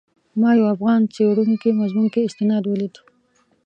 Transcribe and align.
ما 0.39 0.49
یو 0.59 0.65
افغان 0.75 1.01
څېړونکي 1.13 1.69
مضمون 1.79 2.07
کې 2.13 2.25
استناد 2.27 2.63
ولید. 2.67 2.95